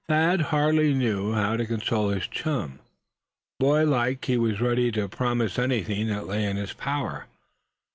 [0.09, 2.79] Thad hardly knew how to console his chum.
[3.59, 7.27] Boy like he was ready to promise anything that lay in his power.